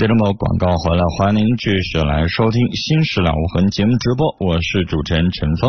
[0.00, 5.68] 好，听众朋友，广告回来，欢迎您继续来收听《新事了无痕》节目直播，我是主持人陈峰。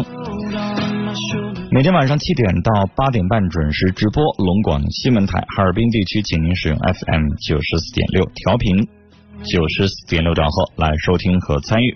[1.69, 8.87] 每天晚上七点到八点半准时直播，龙广西门台哈尔滨地区，请您使用 FM 九十四点六调频
[9.43, 11.93] 九十四点六兆赫来收听和参与。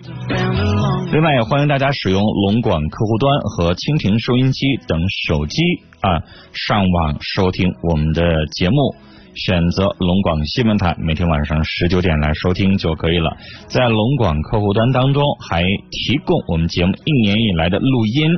[1.12, 5.56] 另外，也欢迎大家使用龙广客户端和蜻蜓收音机等手机
[6.04, 6.20] 啊
[6.52, 8.94] 上网收听我们的节目。
[9.36, 13.36] 选择龙广新闻台，每天晚上十九点来收听就可以了。
[13.68, 18.30] 在龙广客户端当中，还提供我们节目一年以来的录音。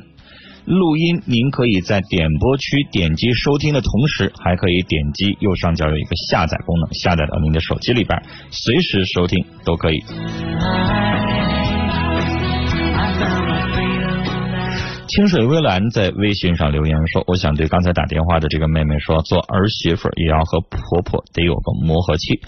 [0.64, 10.02] 录音您可以在点播区点击收听的同时，还可以点击右上角有一个下载功能，下载到您的手机里边，随时收听都可以。
[15.08, 22.40] 清水微澜在微信上留言说：“我想对刚才打电话的这个妹妹说，做儿媳妇也要和婆婆得有个磨合期。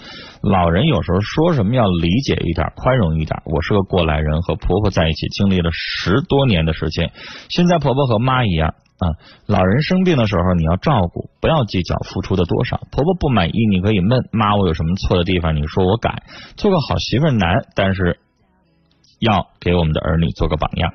[0.43, 3.41] 老人有时候说什么要理解一点，宽容一点。
[3.45, 7.11] 我是个过来人，和婆婆在一起经历了十多年的时间。
[7.49, 9.09] 现在婆婆和妈一样啊，
[9.47, 12.77] 老人生病的时候你要照顾，不要计较付出的多少。
[12.91, 15.55] 婆婆不满意，你可以问妈，我有什么错的地方？
[15.55, 16.21] 你说我改。
[16.57, 18.19] 做个好媳妇难，但是
[19.19, 20.93] 要给我们的儿女做个榜样。”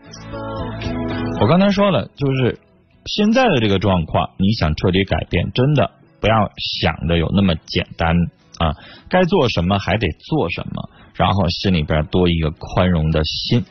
[1.39, 2.59] 我刚才说了，就是
[3.05, 8.17] 现在的这个状况，你想彻底改变，真的不要想的有那么简单
[8.59, 8.75] 啊！
[9.09, 13.63] 该做什么还得做什么，然后心里边多一个宽容的心。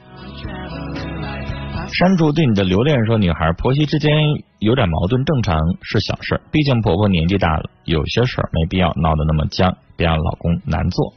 [1.91, 4.11] 山竹对你的留恋说：“女孩婆媳之间
[4.59, 11.13] 有点矛盾，正常是小事，毕竟婆婆年纪大了，有些事儿没必要闹得那么僵，别让老公难做。”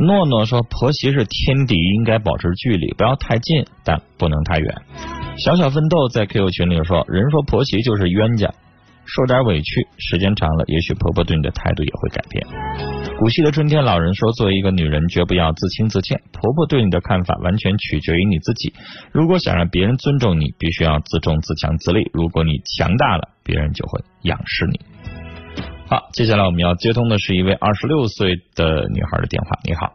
[0.00, 4.74] 诺诺说：“婆媳是天敌，应该保持距离，不要太近，但不能太远。”
[5.36, 8.52] 小小奋斗在 QQ 群里说：“人说婆媳就是冤家，
[9.04, 12.46] 受点委屈，时间长了，也许婆婆对你的态度也会改变。”
[13.20, 16.18] 古稀的春天老人说：“作为一个女人，绝不要自轻自贱。
[16.32, 18.72] 婆婆对你的看法完全取决于你自己。
[19.12, 22.10] 如果想让别人尊重你，必须要自重、自强、自立。
[22.14, 24.80] 如果你强大了，别人就会仰视你。”
[25.90, 29.58] 好，接下来我们要接通的是一位二十六岁的女孩的电话。
[29.64, 29.92] 你好，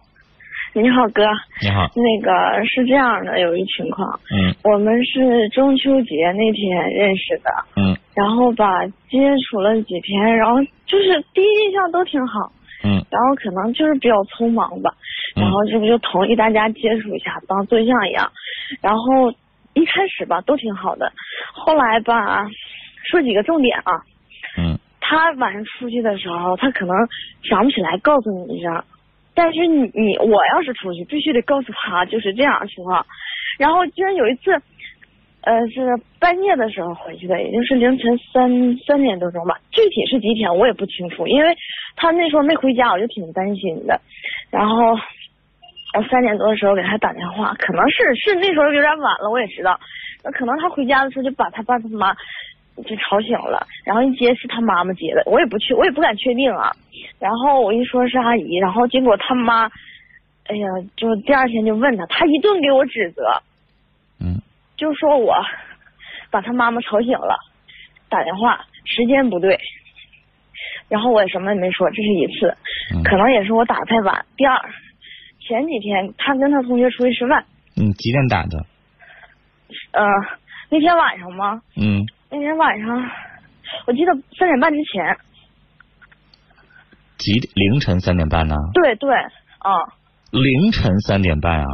[0.74, 1.24] 你好哥，
[1.62, 12.52] 你好，那个是这样的，有一情况，嗯，我们是中秋节那天认识的，嗯，然后吧接触了几天，然后就是第一印象都挺好，
[12.84, 14.94] 嗯，然后可能就是比较匆忙吧，
[15.34, 18.30] 然后这不就同意大家接触一下，当对象一样，
[18.82, 19.32] 然后
[19.76, 21.10] 一开始吧都挺好的，
[21.54, 22.46] 后来吧
[23.10, 24.15] 说几个重点啊，嗯。
[25.08, 26.96] 他晚上出去的时候，他可能
[27.44, 28.84] 想不起来告诉你一声，
[29.36, 33.06] 但是你你我要是出去，必须得告诉他，就是这样情况。
[33.60, 34.52] 然后居然有一次，
[35.42, 38.50] 呃，是半夜的时候回去的，也就是凌晨三
[38.88, 41.56] 三点多钟吧，具体是几点我也不清楚，因为
[41.96, 44.02] 他那时候没回家，我就挺担心的。
[44.50, 44.98] 然后
[45.94, 49.80] 我三点多的时候给他打电话，可能是是那时候有点晚了，我也知道，
[50.24, 52.16] 那可能他回家的时候就把他爸他妈。
[52.84, 56.72] 就吵醒了，然后一接是他妈妈接的，我也不去，我也不敢确定啊。
[57.20, 59.64] 然后我一说是阿姨，然后结果他妈，
[60.48, 63.24] 哎呀，就第二天就问他，他一顿给我指责，
[64.20, 64.42] 嗯，
[64.76, 65.34] 就说我
[66.30, 67.38] 把他妈妈吵醒了，
[68.10, 69.58] 打电话时间不对，
[70.90, 72.56] 然后我也什么也没说，这是一次，
[73.06, 74.26] 可能也是我打的太晚。
[74.36, 74.60] 第二，
[75.40, 77.46] 前几天他跟他同学出去吃饭，
[77.78, 78.66] 嗯，几点打的？
[79.92, 80.06] 呃，
[80.70, 81.62] 那天晚上吗？
[81.78, 82.06] 嗯。
[82.36, 83.02] 那天晚上，
[83.88, 85.18] 我记得三点半之前。
[87.18, 88.56] 几凌晨三点半呢？
[88.74, 89.72] 对对，啊。
[90.32, 91.68] 凌晨三点半啊。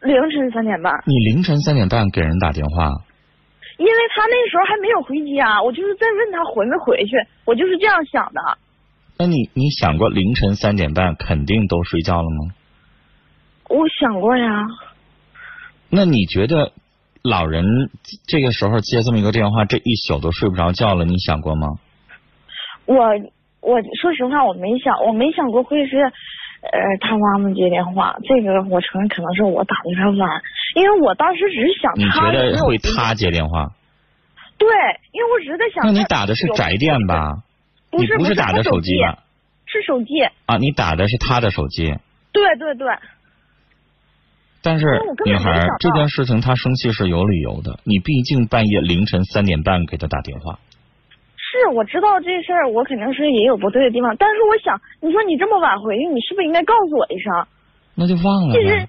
[0.00, 0.92] 凌晨三点半。
[1.06, 2.90] 你凌晨三点半给人打电话？
[3.78, 7.12] 因为他那时候还没有回家，我就是在问他回没回去，
[7.44, 8.58] 我就是这样想的。
[9.18, 12.54] 那你你想过凌晨三点半肯定都睡觉了吗？
[13.68, 14.66] 我想过呀。
[15.90, 16.72] 那你觉得？
[17.22, 17.64] 老人
[18.26, 21.68] 这个时候接这么一个电话，这一宿都睡不着觉了，你想过吗？
[22.86, 22.96] 我
[23.60, 28.16] 我说实话，我没想，我没想过会是呃他妈妈接电话。
[28.24, 30.42] 这个我承认可能是我打的有点晚，
[30.74, 31.92] 因为我当时只是想。
[31.96, 33.70] 你觉得会他接电话？
[34.58, 34.68] 对，
[35.12, 35.84] 因为我只是在想。
[35.84, 37.42] 那你打的是宅电吧？
[37.90, 39.18] 不是，不是打的手机吧？
[39.66, 40.22] 是手机。
[40.46, 41.94] 啊，你打的是他的手机。
[42.32, 42.88] 对对对。
[44.62, 44.86] 但是
[45.24, 50.58] 女孩这件事情她生气是有理由的，你毕竟半夜凌晨三点半给她打电话，
[51.36, 57.46] 是我知道这事儿，我肯定是也有不对的地方，但是我想，你说你这么晚回去，你是不是应该告诉我一声？
[57.94, 58.88] 那就忘了其实呗，，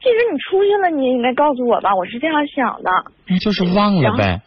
[0.00, 2.90] 其实你出去了，你也应该告诉我吧，我是这样想的。
[3.28, 4.40] 那就是忘了呗。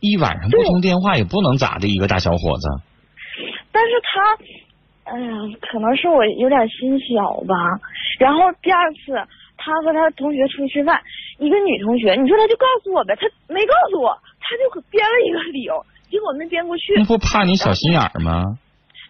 [0.00, 2.68] 一晚上不通电话也不能咋的，一个大小伙子。
[3.70, 7.54] 但是他，哎呀，可能是我有点心小吧。
[8.18, 9.14] 然后第二次，
[9.62, 11.00] 他和他同学出去吃饭，
[11.38, 16.94] 一个女同学，你说他就告诉我呗，他没告诉我，他就编了一个理由，结果没编过去。
[16.96, 18.58] 那不怕你小心眼儿吗？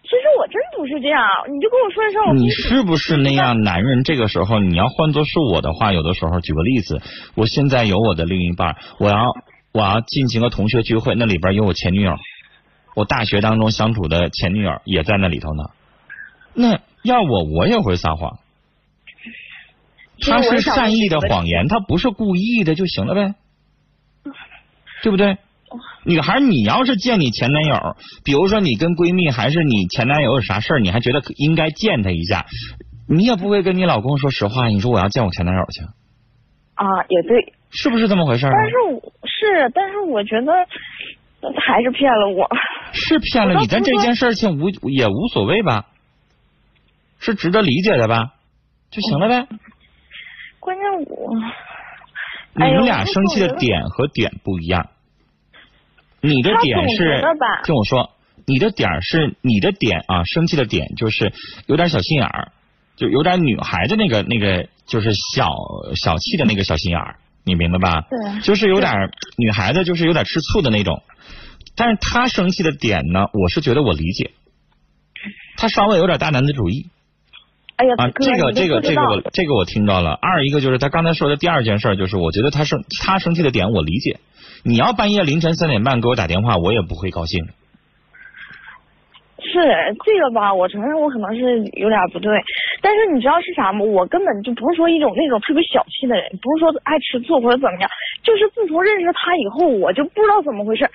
[0.03, 3.61] 其实我真不是这样，你就跟我说一声，我你是不是那样？
[3.61, 7.01] 男人这个时候，你要换作是我的话，有的时候，举个例子，
[7.35, 9.33] 我现在有我的另一半，我要
[9.71, 12.17] 我要进行个同学聚会，那里边有我前女友，
[12.95, 15.63] 我大学当中相处的前女友也在那里头呢。
[16.53, 18.37] 那要我，我也会撒谎。
[20.23, 23.35] 他是善意的谎言，他不是故意的就行了呗，
[25.01, 25.37] 对不对？
[26.05, 32.45] 女孩，你要是见你前男友，比如说你跟闺蜜还是你前男友有啥事儿，你还觉得应该见他一下，
[33.07, 35.81] 你也不会跟你老公说实话，你说我要见我前男友去，
[36.75, 38.47] 啊，也对，是不是这么回事？
[38.51, 40.51] 但是我是，但是我觉得
[41.41, 42.47] 他还是骗了我。
[42.91, 45.87] 是骗了你，但这件事情无也无所谓吧，
[47.19, 48.33] 是值得理解的吧，
[48.91, 49.47] 就行了呗。
[50.63, 51.35] 关键我，
[52.55, 54.89] 你们俩生气的点和点不一样，
[56.21, 57.21] 你的点是
[57.65, 58.11] 听我说，
[58.45, 61.33] 你的点是你的点啊，生气的点就是
[61.67, 62.53] 有点小心眼儿，
[62.95, 65.53] 就有点女孩子那个那个就是小
[65.95, 68.07] 小气的那个小心眼儿，你明白吧？
[68.09, 68.39] 对。
[68.41, 71.03] 就是有点女孩子就是有点吃醋的那种，
[71.75, 74.31] 但是他生气的点呢，我是觉得我理解，
[75.57, 76.87] 他稍微有点大男子主义。
[77.83, 80.17] 哎呀，啊，这个这个这个我这个我听到了。
[80.21, 84.19] 二一个就是他刚才说的第二件事，就是我觉得他生他生气的点我理解。
[84.63, 87.43] 你要半夜凌晨三点半给我打电话，我也不会高兴。
[89.43, 89.59] 是
[90.05, 92.31] 这个吧，我承认我可能是有点不对，
[92.81, 93.83] 但是你知道是啥吗？
[93.83, 97.89] 我根本就不是说一种那种特别小气的人，不是说爱吃醋或者怎么样，
[98.23, 100.87] 就是自从认识他以后，我就不知道怎么回事，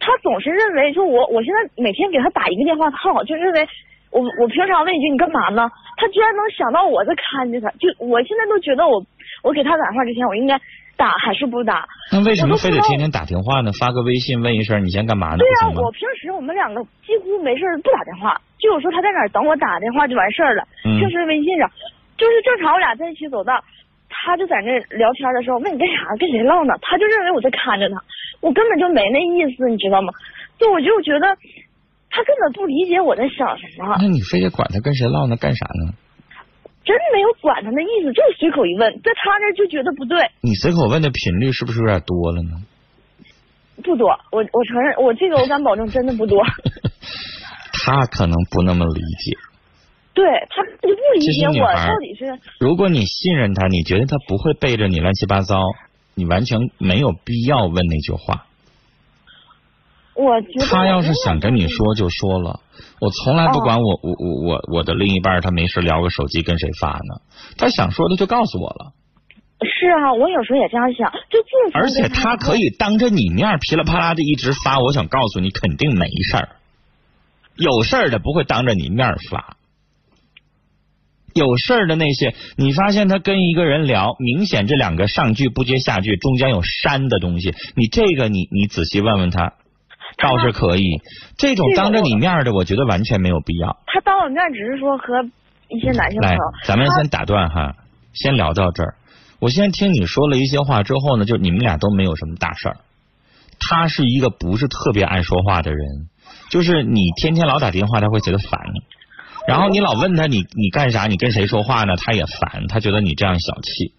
[0.00, 3.68] 他总是认为就我我现在每天给他打一个电话，他好像就认为
[4.10, 9.04] 我我平常问一句你干嘛呢，他居然能想到我在看着他，就我现在都觉得我
[9.42, 10.58] 我给他打电话之前，我应该
[10.96, 11.86] 打还是不打？
[12.12, 13.70] 那为什么非得天天打电话呢？
[13.72, 15.38] 发个微信问一声你先干嘛呢？
[15.38, 15.92] 对啊，不行吗我？
[15.92, 20.64] 平时我们两个几乎没事不打电话，就有时候他在哪儿等我打电话就完事儿了。
[20.84, 21.70] 嗯平时微信上，
[22.18, 23.62] 就是正常我俩在一起走道，
[24.10, 26.74] 他就在那聊天的时候问你干啥，跟谁唠呢？
[26.82, 28.02] 他就认为我在看着他，
[28.40, 30.12] 我根本就没那意思，你知道吗？
[30.58, 31.26] 就我就觉得
[32.10, 35.36] 他根本不理解我在想什么，那你非得管他跟谁唠呢？
[35.36, 35.94] 干啥呢？
[36.84, 42.50] 真没有管他那意思，就是随口一问，在他那儿就觉得不对，你随口问的频率是不是有点多了呢？
[43.84, 44.10] 不多。
[44.32, 46.42] 我我承认，我这个我敢保证真的不多。
[47.84, 49.36] 他可能不那么理解。
[50.12, 52.38] 对他就不理解我到底是。
[52.58, 55.56] 如果你信任他，你觉得他不会背着你乱七八糟，
[56.14, 58.46] 你完全没有必要问那句话。
[60.20, 62.60] 我觉得他要是想跟你说就说了，
[63.00, 67.22] 我从来不管哦我我我我我的另一半他没事聊个手机跟谁发呢，
[67.56, 68.92] 他想说的就告诉我了，
[69.62, 76.48] 是啊，我有时候也这样想，就自从而且他可以当着你面噼里啪啦的一直发，我想告诉你肯定没事儿，
[77.56, 79.56] 有事儿的不会当着你面发。
[81.32, 89.54] 有事儿的那些，你发现他跟一个人聊，明显这两个上句不接下句，中间有删的东西，你这个你你仔细问问他，
[90.18, 91.00] 倒是可以。
[91.36, 93.78] 这种当着你面的，我觉得完全没有必要。
[93.86, 95.22] 他当我面只是说和
[95.68, 97.76] 一些男性朋来友，，他咱们先打断哈，
[98.12, 98.94] 先聊到这儿。
[99.38, 102.76] 我先听你说了一些话之后呢，就你们俩都没有什么大事儿。
[103.58, 106.08] 他是一个不是特别爱说话的人，
[106.50, 108.60] 就是你天天老打电话，他会觉得烦。
[109.46, 111.96] 然后你老问他你你干啥，你跟谁说话呢？
[111.96, 113.94] 他也烦，他觉得你这样小气。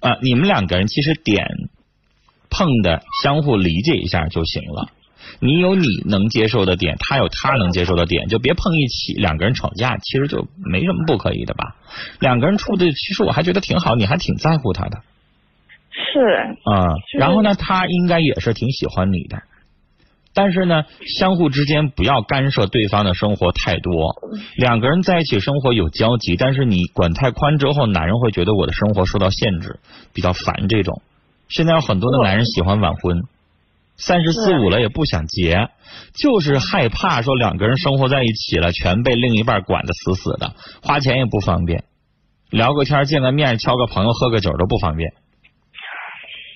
[0.00, 1.46] 啊，你们两个人其实点
[2.48, 4.90] 碰的相互理解一下就行了。
[5.40, 9.12] 你有你能接受的点，他有他能接受的点，就别碰一起。
[9.14, 11.76] 两个人吵架其实就没什么不可以的吧？
[12.20, 15.02] 两个人处的其实我还觉得挺好，你还挺在乎他的
[15.90, 16.20] 是
[16.64, 19.42] 啊、是然后呢，他应该也是挺喜欢你的。
[20.34, 20.84] 但是呢，
[21.16, 24.14] 相互之间不要干涉对方的生活太多。
[24.58, 29.80] 两个人在一起生活有交集，但是你管太宽之后，男人会觉得我的生活受到限制，
[30.12, 31.00] 比较烦这种。
[31.48, 33.22] 现在有很多的男人喜欢晚婚，
[33.96, 35.68] 三十四五了也不想结，
[36.14, 41.84] 就是害怕说两个人生活在一起了，全被另一半管得死死的，花钱也不方便。
[42.50, 45.12] 聊个天、见个面、交个朋友、喝个酒都不方便。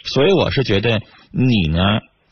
[0.05, 1.79] 所以我是觉得你呢，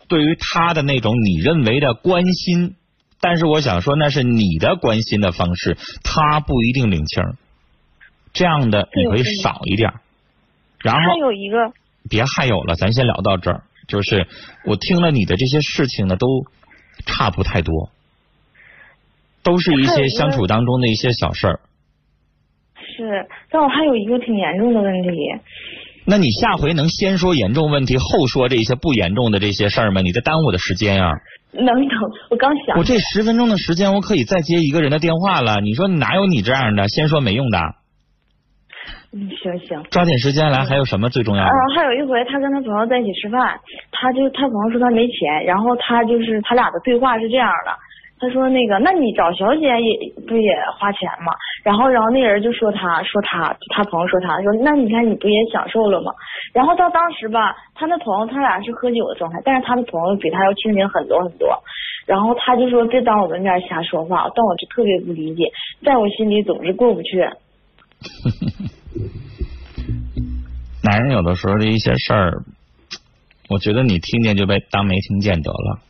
[0.08, 2.76] 对于他的那种你认为的关心，
[3.20, 7.24] 但是我想说那是你的关心的方式，他不一定领情。
[8.32, 9.92] 这样的你可以少一点。
[10.80, 11.56] 然后还有一个，
[12.08, 13.64] 别还有了，咱先聊到这儿。
[13.88, 14.28] 就是
[14.64, 16.26] 我听了你的这些事情呢，都
[17.06, 17.90] 差不太多，
[19.42, 21.60] 都是一些相处当中的一些小事儿。
[22.76, 25.08] 是，但我还有一个挺严重的问题。
[26.04, 30.00] 那你下回能先说严重问题，后说这些不严重的这些事儿吗？
[30.00, 31.10] 你在耽误我的时间呀。
[31.52, 31.98] 能等，
[32.30, 32.76] 我刚想。
[32.76, 35.60] 我这十分钟的时间，我可以再接一个人的电话了。
[35.60, 36.88] 你说哪有你这样的？
[36.88, 37.58] 先说没用的。
[39.18, 40.64] 嗯，行行，抓紧时间来。
[40.64, 41.50] 还有什么最重要的？
[41.50, 43.58] 啊，还有一回，他跟他朋友在一起吃饭，
[43.90, 47.74] 他就他朋友说他没钱，然后他就是他俩的对话是这样的，
[48.20, 51.34] 他说那个，那你找小姐也不也花钱吗？
[51.64, 56.12] 然后然后那人就说他说他他朋友说他说那你看你不也享受了吗？
[56.54, 61.58] 然后到当时吧，他那朋友他俩是喝酒的状态，但是他的朋友比他要清醒很多很多，
[62.06, 65.50] 然后他就说别当我们面瞎说话，但我就特别不理解，
[65.84, 67.28] 在我心里总是过不去。
[70.80, 72.44] 男人有的时候的一些事儿，
[73.48, 75.80] 我觉得你听见就被当没听见得了。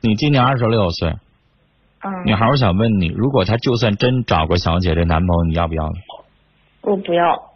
[0.00, 1.16] 你今年二十六岁，
[2.00, 5.94] 嗯，女孩，我想问你，如果他就算真找过小姐这男朋友，你要不要呢？
[6.82, 7.54] 我不要。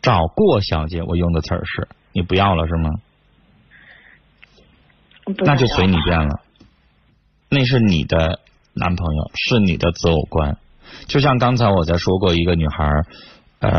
[0.00, 2.90] 找过小姐，我用的词儿是你不要了是吗？
[5.44, 6.40] 那就随你便了。
[7.50, 8.40] 那是你的
[8.72, 10.56] 男朋友，是你的择偶观。
[11.06, 13.02] 就像刚才我在说过一个女孩。
[13.60, 13.70] 呃，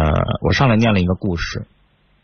[0.41, 1.65] 我上来念了一个故事，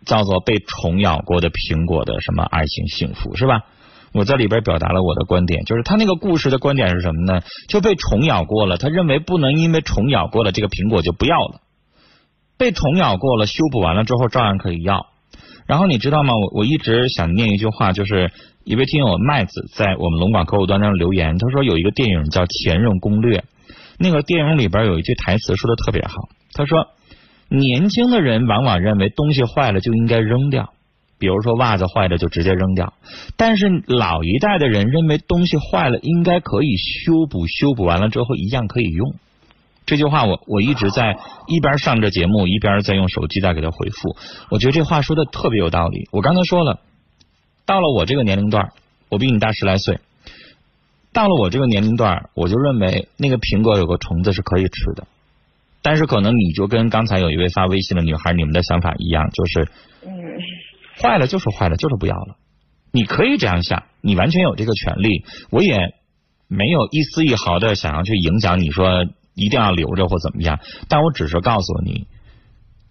[0.06, 3.66] 叫做被虫咬过的苹果的什么爱情幸福是吧？
[4.14, 7.42] 我在里边表达了我的观点，就是他那个故事的观点是什么呢？
[7.68, 11.62] 就被虫咬过了，他认为不能因为虫咬过了这个苹果就不要了，
[12.58, 15.08] 被虫咬过了修补完了之后照样可以要。
[15.66, 16.36] 然后你知道吗？
[16.36, 18.32] 我我一直想念一句话，就是
[18.64, 23.40] 一位听友麦子在我们龙广客户端上留言，他说有一个电影叫《前任攻略》，
[23.98, 26.88] 那个电影里边有一句台词说的特别好，他说。
[27.50, 30.74] 年轻的人往往认为东西坏了就应该扔掉，
[31.18, 32.94] 比如说袜子坏了就直接扔掉。
[33.38, 39.16] 但是老一代的人认为东西坏了应该可以修补，修补完了之后一样可以用。
[39.86, 44.18] 这句话我我一直在一边上着节目，一边在用手机在给他回复。
[44.50, 46.10] 我觉得这话说的特别有道理。
[46.12, 46.82] 我刚才说了，
[47.66, 48.74] 到了我这个年龄段，
[49.08, 50.02] 我比你大十来岁，
[51.14, 55.08] 到了我这个年龄段，我就认为那个苹果有个虫子是可以吃的。
[55.82, 59.70] 但是可能你就跟刚才有一位发微信的女孩，你们的想法一样，就是
[61.02, 62.36] 坏了就是坏了，就是不要了。
[62.92, 65.24] 你可以这样想，你完全有这个权利。
[65.50, 65.96] 我也
[66.48, 70.60] 没有一丝一毫的想要去影响你说一定要留着或怎么样。
[70.90, 72.08] 但我只是告诉你，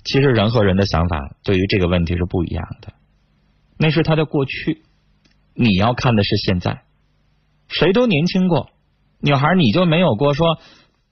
[0.05, 2.93] 其实人和人的想法对于这个问题是不一样的。
[3.79, 4.83] 那是他的过去，
[5.55, 6.83] 你要看的是现在。
[7.69, 8.71] 谁都年轻过，
[9.21, 10.59] 女孩你就没有过说。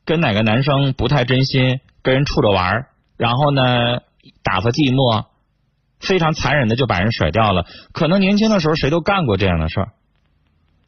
[0.05, 4.01] 跟哪个男生不太真心，跟人处着玩，然后呢
[4.43, 5.27] 打发寂寞，
[6.01, 7.67] 非常残忍的就把人甩掉了。
[7.93, 9.93] 可能年轻的时候谁都干过这样的事儿，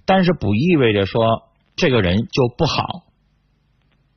[0.05, 3.05] 但是不意味着说这个人就不好，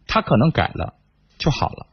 [0.08, 0.96] 他可能改了
[1.38, 1.88] 就好了。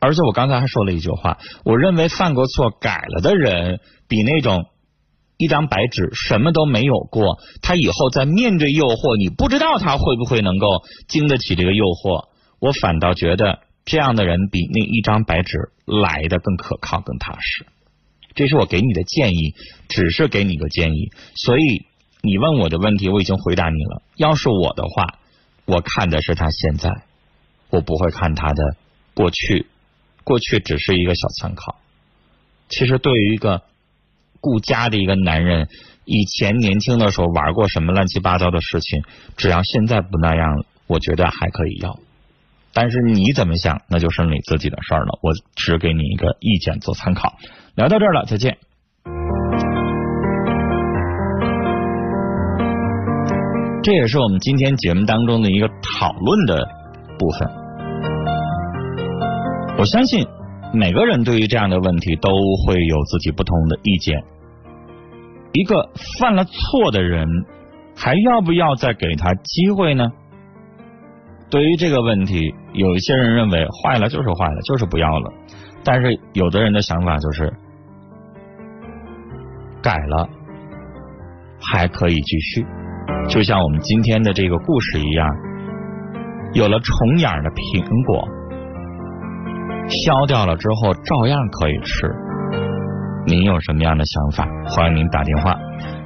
[0.00, 4.66] 而且我刚才还说了一句话，我认为犯过错改了的人比那种。
[5.38, 10.66] 一张白纸，什么都没有过，他以后在面对诱惑，你不知道他会不会能够
[11.06, 12.26] 经得起这个诱惑。
[12.58, 17.66] 我反倒觉得这样的人比那一张白纸来的更可靠、更踏实。
[18.34, 19.54] 这是我给你的建议，
[19.88, 21.12] 只是给你个建议。
[21.36, 21.86] 所以
[22.20, 24.02] 你问我的问题，我已经回答你了。
[24.16, 25.20] 要是我的话，
[25.66, 27.04] 我看的是他现在，
[27.70, 28.74] 我不会看他的
[29.14, 29.66] 过去，
[30.24, 31.76] 过去只是一个小参考。
[32.68, 33.62] 其实对于一个。
[34.40, 35.68] 顾家的一个男人，
[36.04, 39.02] 以前年轻的时候玩过什么乱七八糟的事情，
[39.36, 41.98] 只要现在不那样，我觉得还可以要。
[42.72, 45.18] 但是你怎么想，那就是你自己的事儿了。
[45.22, 47.34] 我只给你一个意见做参考。
[47.74, 48.58] 聊到这儿了，再见。
[53.82, 56.68] 这也是我们今天节目当中的一个讨论的
[57.18, 57.48] 部分。
[59.78, 60.37] 我相信。
[60.72, 62.30] 每个人对于这样的问题都
[62.66, 64.22] 会有自己不同的意见。
[65.52, 67.26] 一个犯了错的人，
[67.96, 70.12] 还要不要再给他机会呢？
[71.50, 75.32] 对于这个问题，有一些人认为坏了就是坏了，就是不要了。
[75.82, 77.50] 但是有的人的想法就是
[79.82, 80.28] 改了
[81.58, 82.66] 还可以继续，
[83.30, 85.26] 就像我们今天的这个故事一样，
[86.52, 88.28] 有了重眼的苹果。
[89.88, 92.06] 消掉了之后照样可以吃。
[93.26, 94.46] 您有什么样的想法？
[94.66, 95.56] 欢迎您打电话。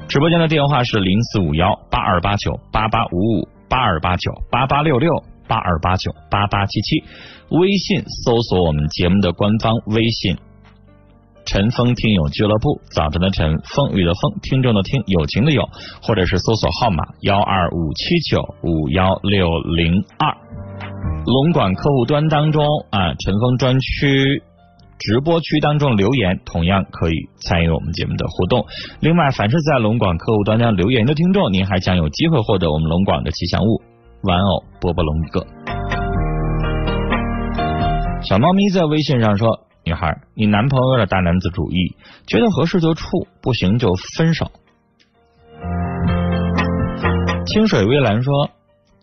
[0.09, 5.11] 直播间的电话是零四五幺八二八九八八五五八二八九八八六六
[5.49, 7.05] 八二八九八八七七。
[7.51, 10.37] 微信搜索我们节目的官方微信
[11.47, 15.69] “陈峰听友俱乐部”，早晨的晨，风雨的风，听众的听，友情的友，
[16.03, 20.42] 或者是搜索号码幺二五七九五幺六零二。
[21.25, 24.43] 龙管客户端当中啊，陈峰专区。
[24.99, 28.65] 直播区当中留言，同样可以参与我们节目的互动。
[29.01, 33.83] 另外，凡是在龙广客户端上留言的听众，您还将有机会获得我们龙广的吉祥物
[34.23, 35.45] 玩偶波波龙一个。
[38.23, 41.97] 小猫咪在微信上说：“女孩，你男朋友有点大男子主义，
[42.29, 44.53] 觉得合适就处，不行就分手。”
[47.47, 48.51] 清水微澜说。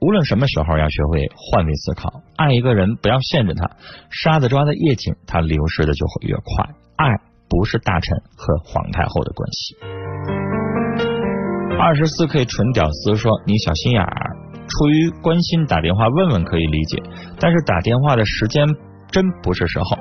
[0.02, 2.22] 无论什么时候，要学会换位思考。
[2.38, 3.70] 爱一个人，不要限制他。
[4.10, 6.74] 沙子抓的越紧，他流失的就会越快。
[6.96, 7.06] 爱
[7.50, 9.76] 不是大臣和皇太后的关系。
[11.78, 14.38] 二十四 K 纯屌丝说：“你小心眼儿，
[14.68, 17.04] 出于关心打电话问问可以理解，
[17.38, 18.66] 但是打电话的时间
[19.12, 19.98] 真不是时候。”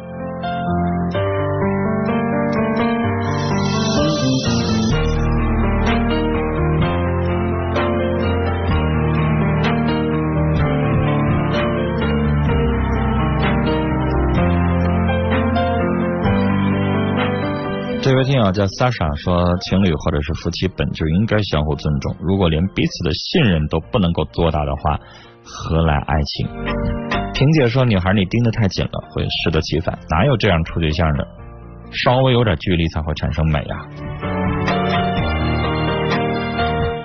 [18.53, 24.99] 叫 Sasha 说，情侣或者是夫妻本就应该相互尊重，如果连彼此的信任都不能够做到的话，
[25.45, 26.49] 何来爱情？
[27.35, 31.27] 萍姐说，女孩你盯得太紧了，会适得其反，哪有这样处对象的？
[31.91, 33.81] 稍微有点距离才会产生美啊！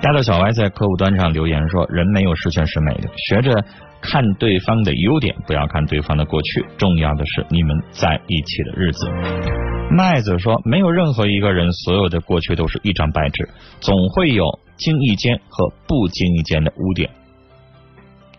[0.02, 3.64] 丫头小歪在客户端上留言说，人没有十全十美的，学着
[4.02, 9.73] 看对方的优点，不要看对方的过去，重要的是你们在一起的日子。
[9.90, 13.48] 麦子说：“没有任何一个人所有的过去都是一张白纸，
[13.80, 17.10] 总会有经意间和不经意间的污点，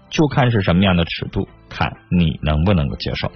[0.10, 3.32] 就看是什么样的尺度，看你能不能够接受。”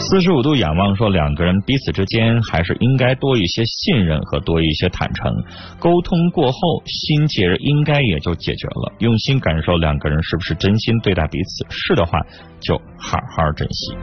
[0.00, 5.34] 四十五度仰望说：“两个人彼此之间还是应该多一些信任和多一些坦诚，
[5.80, 8.92] 沟通过后心结应该也就解决了。
[9.00, 12.20] 用心感受两个人是不是真心对待彼此，是的话
[12.60, 13.96] 就好好珍惜。”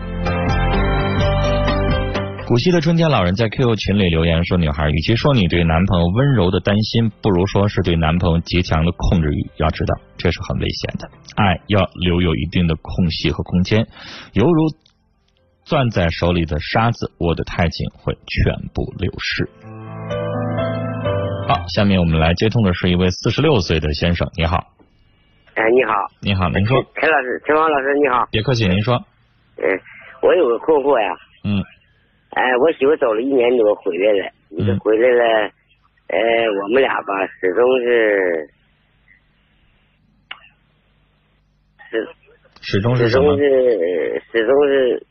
[2.48, 9.50] 古稀的春天老人在 QQ 群里留言说：“女孩，与其说你对男朋友温柔的担心，不如说是对男朋友极强的控制欲。
[9.58, 11.10] 要知道，这是很危险的。
[11.36, 13.88] 爱要留有一定的空隙和空间，
[14.34, 14.68] 犹如
[15.66, 19.50] 攥在手里的沙子，握得太紧会全部流失。”
[21.50, 24.58] 好，下面我们来接通的是一位四十六岁的先生，你好。
[25.56, 25.94] 哎，你好。
[26.22, 26.78] 你好，您说。
[26.94, 28.28] 陈老师，陈芳老师，你好。
[28.30, 29.04] 别客气，您说。
[29.58, 29.66] 嗯，
[30.22, 31.10] 我有个困惑呀。
[31.44, 31.64] 嗯。
[32.36, 35.24] 哎，我媳妇走了一年多回来了，你这回来了，
[36.08, 36.20] 呃，
[36.62, 38.50] 我们俩吧始终是，
[41.90, 42.08] 始
[42.62, 43.08] 始终是？
[43.08, 45.08] 始终是始终是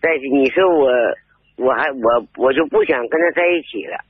[0.00, 0.28] 在一起。
[0.36, 0.90] 你说我，
[1.56, 4.02] 我还我我就不想跟他在一起了。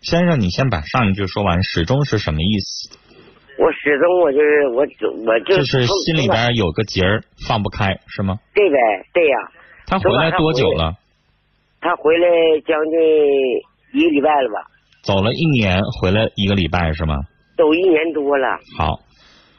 [0.00, 2.98] 先生，你先把上一句说完，始终是什么意思？
[3.58, 4.82] 我始终我就是我
[5.24, 8.40] 我就就是心里边有个结儿放不开，是吗？
[8.54, 8.76] 对呗，
[9.14, 9.36] 对呀。
[9.86, 10.94] 他回来多久了？
[11.80, 12.28] 他回来
[12.66, 12.98] 将近
[13.98, 14.70] 一个礼拜了吧？
[15.02, 17.16] 走了一年，回来一个礼拜是吗？
[17.56, 18.58] 走一年多了。
[18.76, 19.00] 好，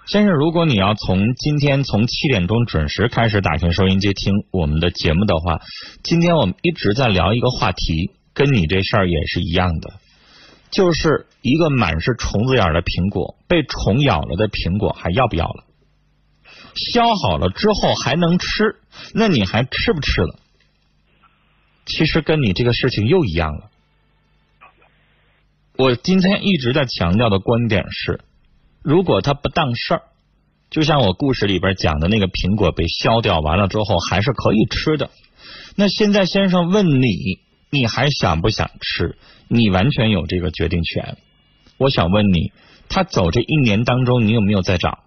[0.06, 5.62] 先生，如果你要从今天从七点钟准时开始打开收音机听我们的节目的话，
[6.04, 9.94] 今天我们一直在聊一个话题，跟你这事儿也是一样的，
[10.70, 15.64] 就是一个满是虫子眼的苹果，被虫咬了的苹果还要不要了？
[16.76, 18.76] 削好了之后还能吃，
[19.16, 20.36] 那你还吃不吃了？
[21.86, 23.70] 其实跟你这个事情又一样了。
[25.78, 28.22] 我今天一直在强调的观点是，
[28.84, 30.02] 如果他不当事儿，
[30.70, 35.10] 就像我故事里边讲的那个苹果被削掉完了之后还是可以吃的。
[35.76, 37.39] 那现在先生问你，
[37.70, 39.17] 你还想不想吃？
[39.48, 41.17] 你完全有这个决定权。
[41.78, 42.52] 我想问你，
[42.89, 45.00] 他走这一年当中，你有没有再找？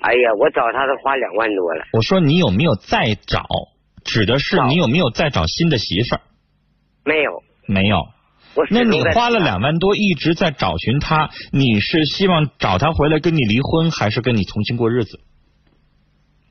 [0.00, 1.86] 哎呀，我找他都花两万多了。
[1.92, 3.42] 我说你有没有再找？
[4.04, 6.20] 指的是你有没有再找新的媳妇儿？
[7.04, 7.96] 没有，没有。
[8.70, 15.18] 那你花了两万多一直在找寻他，你是希望找他回来跟你离婚，还是跟你重新过日子？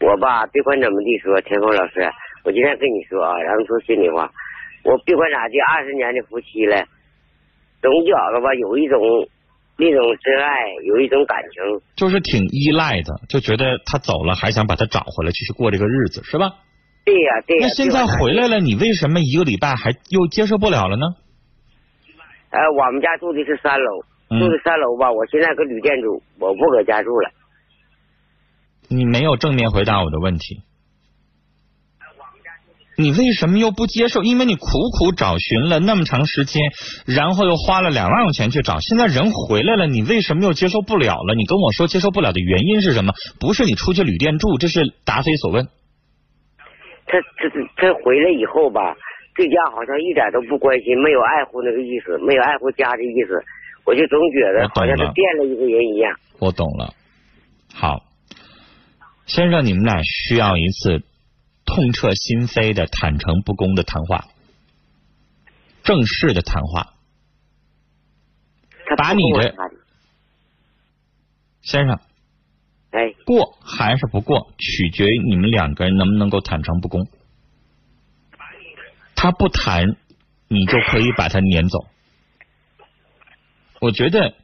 [0.02, 2.12] 我吧，别管怎么地说，田峰老师，
[2.44, 4.30] 我今天跟你说啊，然后说心里话，
[4.84, 6.84] 我别管咋地，二十年的夫妻了，
[7.82, 9.00] 总觉着吧，有一种
[9.78, 16.52] 那种真爱，有一种感情，就是挺依赖的，就觉得他走了，还想把他找回来，继续过这个日子，是吧？
[17.06, 17.68] 对呀对呀。
[17.68, 21.06] 那现在回来了，你为什么一个礼拜还又接受不了了呢？
[22.50, 25.12] 呃，我们家住的是三楼，嗯住的三楼吧。
[25.12, 27.32] 我现在搁旅店住，我不搁家住了。
[28.90, 30.62] 你没有正面回答我的问题。
[32.96, 34.22] 你为什么又不接受？
[34.22, 34.68] 因为你苦
[35.00, 36.62] 苦找寻了那么长时间，
[37.08, 41.34] 然后又花了两万块钱去找，现在人回来了，你为什么又接受不了了？
[41.34, 43.14] 你跟我说接受不了的原因是什么？
[43.40, 45.70] 不是你出去旅店住，这是答非所问。
[47.14, 47.46] 他他
[47.78, 48.98] 他回来以后吧，
[49.36, 53.40] 对家好像一点都不关心，没有爱护那个意思，没有爱护家的意思。
[53.86, 56.18] 我就总觉得好像他变了一个人一样。
[56.40, 56.96] 我懂了。
[57.72, 58.06] 好，
[59.28, 61.04] 先生，你们俩需要一次
[61.66, 64.26] 痛彻心扉的坦诚不公的谈话，
[65.84, 66.94] 正式的谈话。
[68.86, 69.54] 他把你的
[71.62, 72.00] 先生，
[72.94, 77.08] 哎，过还是不过，取决于你们两个人能不能够坦诚不公。
[79.16, 79.96] 他不谈，
[80.48, 81.88] 你就可以把他撵走。
[83.82, 84.36] 我觉得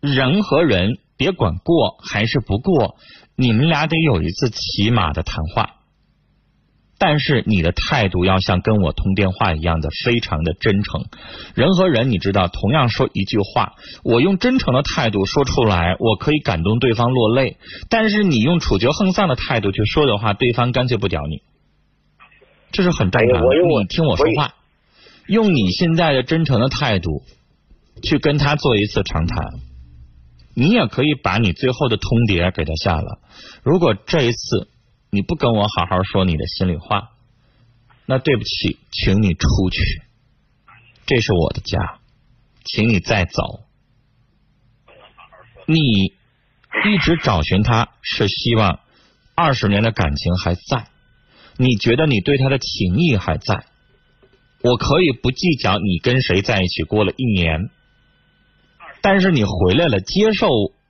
[0.00, 2.96] 人和人，别管过还是不过，
[3.34, 5.77] 你们俩得有一次起码的谈话。
[6.98, 11.04] 但是你的态度要像跟我通电话一样的非常的真诚。
[11.54, 17.56] 人和人，你知道，同样说一句话，我用真诚的态度说出来，我可以感动对方落泪；
[17.88, 21.42] 但是你用处决横丧的态度去说的话，对方干脆不屌你，
[22.72, 23.56] 这是很正常的。
[23.80, 24.54] 你听我说话，
[25.28, 27.22] 用你现在的真诚的态度
[28.02, 29.52] 去跟他做一次长谈。
[30.54, 33.20] 你也可以把你最后的通牒给他下了。
[33.62, 34.68] 如果这一次
[35.10, 37.10] 你不跟我好好说你的心里话，
[38.06, 40.02] 那对不起，请你出去，
[41.06, 41.98] 这是我的家，
[42.64, 43.60] 请你再走。
[45.66, 45.78] 你
[46.84, 48.80] 一直找寻他，是希望
[49.34, 50.88] 二十年的感情还在，
[51.56, 53.64] 你觉得你对他的情谊还在。
[54.62, 57.70] 我可以不计较你跟谁在一起过了一年，
[59.00, 60.48] 但是你回来了，接受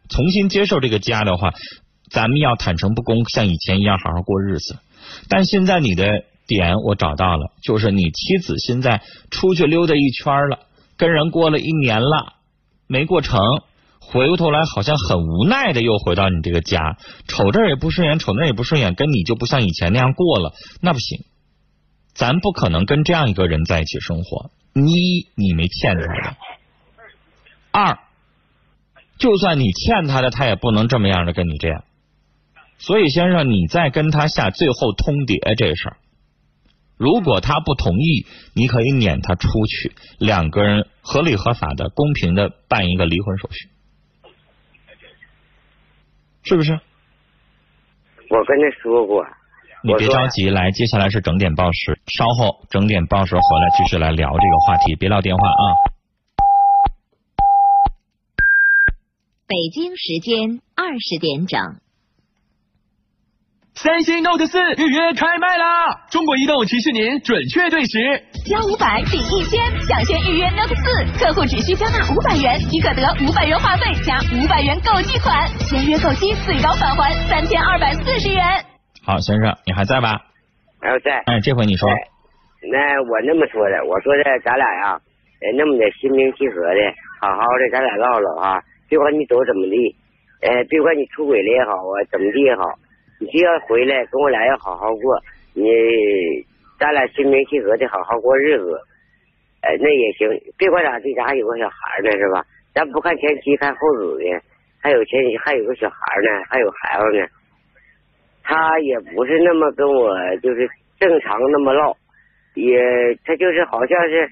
[0.08, 1.52] 重新接受这个家的话，
[2.10, 4.78] 咱们要坦诚不公，像以前一样好好过日子。
[5.28, 10.60] 但现在你的点我找到了，就是你妻子现在出去溜达一圈了，
[10.96, 12.34] 跟人过了一年了，
[12.86, 13.40] 没过成，
[14.00, 21.24] 回过头来好像很无奈的又回到你这个家，瞅这也不顺眼，瞅那也不顺眼，跟你就不像以前那样过了，那不行。
[22.14, 24.50] 咱不可能跟这样一个人在一起生活。
[24.74, 26.36] 一，你没欠他的；
[27.70, 27.98] 二，
[29.18, 31.84] 就算你欠他的，他也不能这么样的跟你这样。
[32.78, 35.96] 所以，先生，你再跟他下最后通牒这事儿，
[36.96, 43.68] 如果他不同意，你可以撵他出去，两个人合理合法的、公平的办一个离婚手续，
[46.44, 46.72] 是不是？
[48.30, 49.26] 我跟他说过，
[49.82, 55.64] 你别着急，来，接下来是整点报时，稍后整点报时回来继续来聊这个话题，别撂电话啊。
[59.48, 61.80] 北京时间二十点整。
[63.78, 66.02] 三星 Note 四预约开卖啦！
[66.10, 67.94] 中国移动提示您准确对时。
[68.42, 69.54] 交五百抵一千，
[69.86, 70.82] 抢先预约 Note 四，
[71.14, 78.42] 客户只需交纳五百元，即可得五百元话费加五百元购机款，签约购机最高返还三千二百四十元。
[79.06, 80.26] 好，先生，你还在吧？
[80.82, 81.94] 然后再哎，这回你说，哎
[82.66, 84.98] 那我那么说的，我说的咱俩呀，
[85.38, 86.82] 呃，那么的心平气和的，
[87.22, 88.58] 好好的，咱俩唠唠啊，
[88.90, 89.94] 别管你走怎么地，
[90.42, 92.66] 呃，别管你出轨了也好啊，怎么地也好，
[93.18, 95.18] 你只要回来跟我俩要好好过，
[95.54, 95.64] 你
[96.78, 98.80] 咱俩心平气和的好好过日子，
[99.62, 102.44] 呃，那也行，别管咋地，咱还有个小孩呢，是吧？
[102.74, 104.40] 咱不看前妻看后子的，
[104.80, 107.26] 还有前妻还有个小孩呢，还有孩子呢。
[108.44, 111.96] 他也不是那么跟我就是正常那么唠，
[112.54, 112.80] 也
[113.24, 114.28] 他就是好像是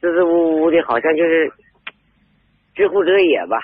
[0.00, 1.52] 支支吾吾的，好像就是
[2.74, 3.58] 知乎者也吧。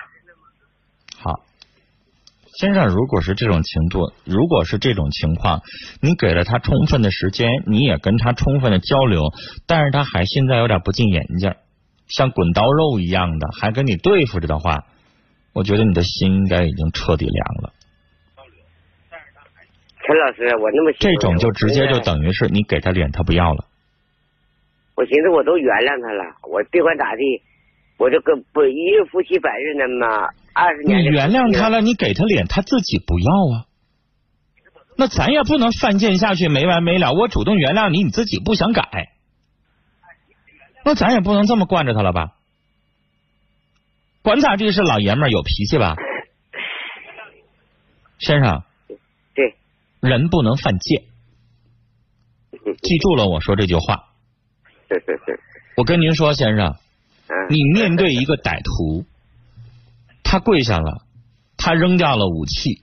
[2.58, 5.62] 好，先生，如果是这种情度，如果是这种情况，
[6.02, 9.22] 你给了他充分的时间，你也跟他充分的交流，
[9.68, 11.54] 但是他还现在有点不进眼镜，
[12.08, 14.86] 像滚刀肉一样的，还跟你对付着的话，
[15.52, 17.72] 我觉得你的心应该已经彻底凉了。
[20.04, 23.66] 陈老师，我那么这种就直接就等于是你给他脸，他不要了。
[24.96, 27.22] 我寻思我都原谅他了，我别管咋地，
[27.98, 30.26] 我这个不一日夫妻百日恩嘛，
[30.58, 33.66] 二十你原谅他了，你给他脸，他自己不要啊。
[34.96, 37.12] 那咱也不能犯贱下去没完没了。
[37.12, 39.12] 我主动原谅你，你自己不想改，
[40.84, 42.32] 那咱也不能这么惯着他了吧？
[44.22, 45.94] 管咋地是老爷们儿，有脾气吧？
[48.18, 48.64] 先生，
[49.36, 49.54] 对，
[50.00, 51.04] 人不能犯贱。
[52.82, 54.08] 记住了我说这句话。
[54.88, 55.38] 对对对，
[55.76, 56.74] 我跟您说，先生，
[57.28, 59.06] 嗯，你面对一个歹徒，
[60.30, 61.06] 他跪下了，
[61.56, 62.82] 他扔掉了武器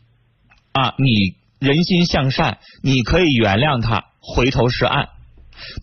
[0.72, 5.10] 啊，你人心向善，你可以原谅他，回头是岸。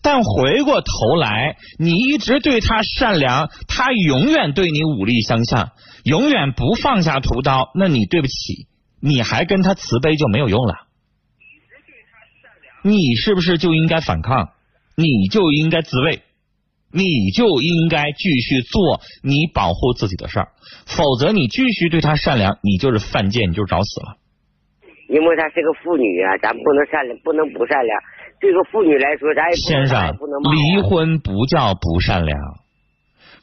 [0.01, 5.71] 但回过头来，你一直对他善良，他永远对你武力相向，
[6.03, 8.67] 永远不放下屠刀，那你对不起，
[8.99, 10.75] 你还跟他慈悲就没有用了。
[12.83, 14.49] 你是不是就应该反抗？
[14.95, 16.23] 你就应该自卫，
[16.93, 20.49] 你就应该继续做你保护自己的事儿，
[20.85, 24.17] 否则你继续对他善良，你就是犯贱，你就是找死了。
[25.09, 27.99] 因为她是个妇女啊，咱不能善良，不能不善良。
[28.39, 32.37] 对个妇女来说，咱也不先生能咱也不能，离婚不叫不善良，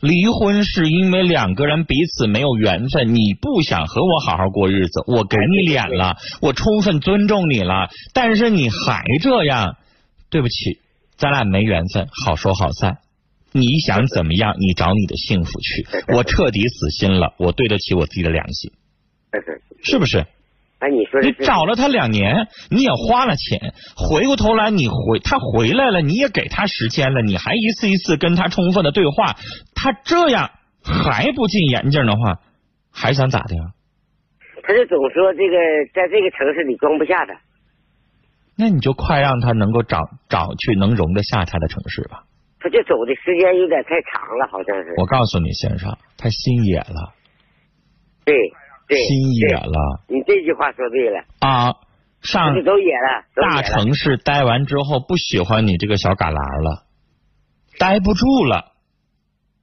[0.01, 9.77] 离婚是因为两个人彼此没有缘分，你不想和我好好过日子，我给你脸了，我充分尊重你了，但是你还这样，
[10.31, 10.81] 对不起，
[11.17, 12.99] 咱俩没缘分，好说好散。
[13.53, 14.55] 你想怎么样？
[14.59, 18.73] 你找你的幸福去，我彻底死心了，我对得起我自己的良心，
[19.83, 20.27] 是不是？
[20.79, 29.37] 哎，你说你找了他两年，你也花了钱，回过头来你回他回来了，你也给他时间了，你还一次一次跟他充分的对话，
[29.75, 30.51] 他这样
[30.83, 32.41] 还不进眼镜的话，
[32.91, 33.63] 还想咋的呀？
[34.63, 35.57] 他就总说这个
[35.93, 37.35] 在这个城市里装不下他。
[38.57, 42.25] 那你就快让他能够找找去能容得下他的城市吧。
[42.61, 44.95] 他就走的时间有点太长了，好像是。
[44.99, 47.15] 我告诉你，先生，他心野了，
[48.25, 48.37] 对
[48.87, 51.75] 对，心野了你这句话说对了，啊！
[52.21, 52.55] 上
[53.35, 56.85] 大城市待完之后，不喜欢你这个小旮旯了，
[57.79, 58.73] 待不住了，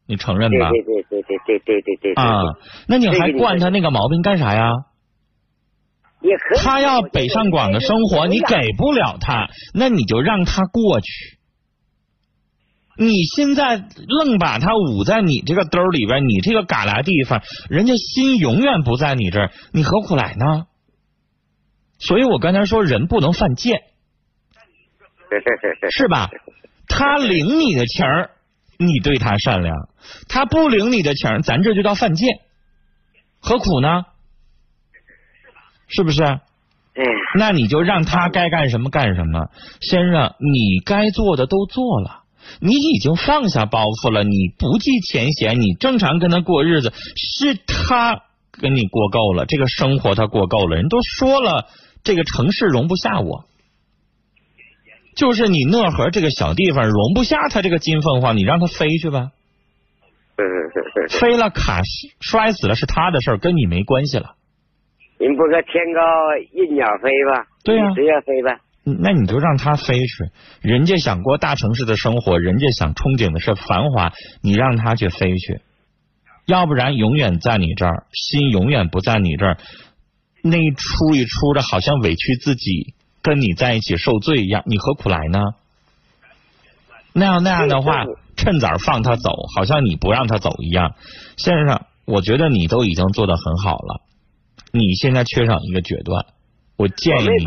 [0.07, 0.71] 你承认吧？
[0.71, 2.57] 对对对对对对对对对对啊，
[2.87, 4.71] 那你还惯他那个毛病干啥呀？
[6.21, 6.57] 也可以。
[6.57, 8.39] 他要北上广的生活，你。
[8.39, 11.36] 给不了他，那你就让他过去。
[12.97, 20.67] 你现在愣把他捂在你这个兜里边，你这个旮旯地方，人家心永远不在你这儿，你何苦来呢？
[21.99, 23.81] 所以我刚才说，人不能犯贱，
[25.91, 26.07] 是。
[26.07, 26.29] 吧？
[26.87, 28.31] 他领你的情儿，
[28.77, 29.75] 你对他善良；
[30.29, 32.39] 他不领你的情儿，咱这就叫犯贱，
[33.39, 34.05] 何苦呢？
[35.87, 36.23] 是不是？
[36.23, 37.03] 嗯，
[37.37, 39.49] 那你就让他该干什么干什么。
[39.81, 42.23] 先生，你该做的都做了，
[42.59, 50.75] 你已经放下包袱了，你不计前嫌，你正常跟他过日子，是他跟你过够了，这个生活他过够了。
[50.75, 51.67] 人都说了，
[52.03, 53.45] 这个城市容不下我。
[55.15, 59.31] 就是你讷河这个小地方容不下他这个金凤凰，你让他飞去吧。
[61.09, 61.81] 飞了卡
[62.19, 64.35] 摔死了是他的事儿，跟你没关系了。
[65.17, 66.01] 人不说天高
[66.53, 67.47] 任鸟飞吧？
[67.63, 68.59] 对呀你随便飞吧。
[68.89, 75.59] 那你就让他飞去，人家想过大城市的生活，人家想憧憬的是繁华，你让他去飞去，
[76.45, 79.57] 要不然永远在你这儿，心永远不在你这儿，
[80.41, 85.39] 那一出一出的，好像委屈自己，跟你在一起受罪一样，你何苦来呢？
[87.11, 88.05] 那样那样的话
[88.37, 90.95] 趁早放他走，好像你不让他走一样。
[91.35, 94.01] 先生，我觉得你都已经做得很好了，
[94.71, 96.25] 你现在缺少一个决断。
[96.77, 97.45] 我建议你。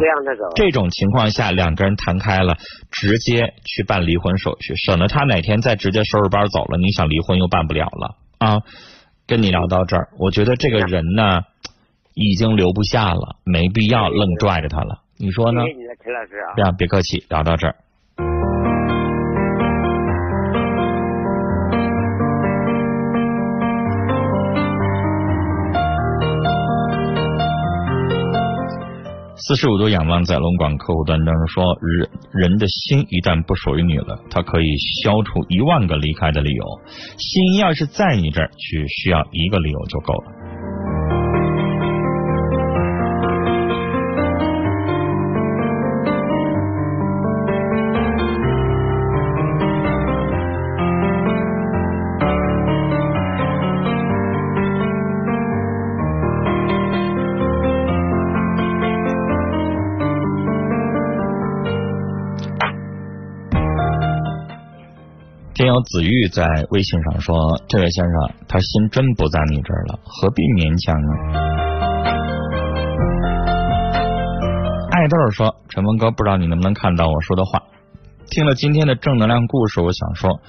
[0.56, 2.56] 这种情况下，两个人谈开了，
[2.90, 8.58] 直接去办离婚手续，省得他哪天再直接收拾包走了，你想离婚又办不了了啊。
[9.26, 11.42] 跟你聊到这儿，我觉得这个人呢，
[12.14, 15.02] 已经留不下了，没必要愣拽着他了。
[15.16, 15.72] 你说呢谢？
[15.72, 16.52] 谢你的，陈老师啊。
[16.56, 17.76] 这样别客气，聊到这儿。
[29.42, 34.66] 四十五度仰望在龙广客户端当中说，人人的心一旦不属于你了，它可以
[35.02, 36.64] 消除一万个离开的理由。
[37.16, 40.39] 心要是在你这儿，只需要一个理由就够了。
[65.70, 67.36] 友子玉在微信上说
[67.68, 68.12] ：“这位先生，
[68.48, 71.08] 他心真不在你这儿了，何必勉强呢？”
[74.90, 77.62] 爱豆说：“陈峰哥，不知道你能不能看到我说的话？
[78.26, 80.40] 听了今天的正能量故事，我想说，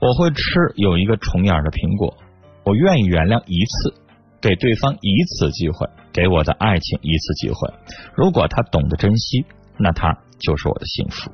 [0.00, 0.42] 我会吃
[0.74, 2.16] 有一个虫眼的苹果，
[2.64, 3.94] 我愿意原谅一次，
[4.40, 7.72] 给对方一次机会，给我的爱情一次机会。
[8.16, 9.44] 如果他懂得珍惜，
[9.78, 11.30] 那他就是我的幸福。”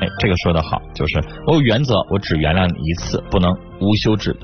[0.00, 4.36] 哎，这个说的好，就是我有原则，我只原谅你一次，不能无休止。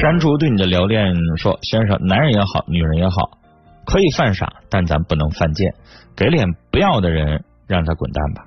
[0.00, 3.38] 山竹对你的留恋说：“先生，男人也好，女人也好，
[3.86, 5.72] 可以犯傻，但咱不能犯贱。
[6.14, 8.44] 给脸不要的人，让他滚蛋吧。”